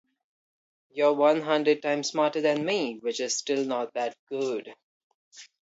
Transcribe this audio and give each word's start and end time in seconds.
You're 0.89 1.13
one 1.13 1.41
hundred 1.41 1.83
times 1.83 2.09
smarter 2.09 2.41
than 2.41 2.65
me, 2.65 2.97
which 3.01 3.19
is 3.19 3.37
still 3.37 3.63
not 3.65 3.93
that 3.93 4.17
good. 4.29 4.73